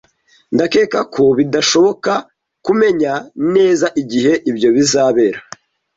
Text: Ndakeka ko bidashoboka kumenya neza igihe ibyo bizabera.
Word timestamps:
Ndakeka 0.53 0.99
ko 1.13 1.23
bidashoboka 1.37 2.13
kumenya 2.65 3.13
neza 3.55 3.85
igihe 4.01 4.31
ibyo 4.49 4.69
bizabera. 4.75 5.39